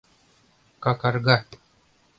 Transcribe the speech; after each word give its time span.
Какарга 0.81 1.35